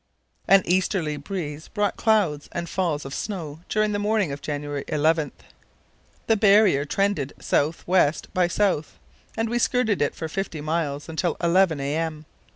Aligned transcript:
An 0.47 0.63
easterly 0.65 1.15
breeze 1.17 1.67
brought 1.67 1.95
cloud 1.95 2.47
and 2.53 2.67
falls 2.67 3.05
of 3.05 3.13
snow 3.13 3.59
during 3.69 3.91
the 3.91 3.99
morning 3.99 4.31
of 4.31 4.41
January 4.41 4.83
11. 4.87 5.31
The 6.25 6.35
barrier 6.35 6.85
trended 6.85 7.33
south 7.39 7.87
west 7.87 8.33
by 8.33 8.47
south, 8.47 8.97
and 9.37 9.47
we 9.47 9.59
skirted 9.59 10.01
it 10.01 10.15
for 10.15 10.27
fifty 10.27 10.59
miles 10.59 11.07
until 11.07 11.37
11 11.39 11.79
am. 11.79 12.25